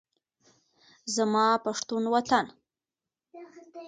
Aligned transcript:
زما 1.15 1.45
پښتون 1.65 2.03
وطن 2.13 2.45